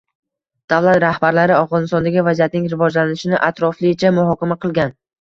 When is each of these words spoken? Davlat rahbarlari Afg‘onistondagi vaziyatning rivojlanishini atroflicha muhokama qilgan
Davlat 0.73 0.97
rahbarlari 1.03 1.55
Afg‘onistondagi 1.59 2.25
vaziyatning 2.31 2.67
rivojlanishini 2.75 3.41
atroflicha 3.53 4.17
muhokama 4.21 4.63
qilgan 4.69 5.01